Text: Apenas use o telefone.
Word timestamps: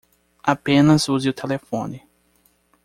Apenas 0.41 1.07
use 1.09 1.29
o 1.29 1.39
telefone. 1.41 2.03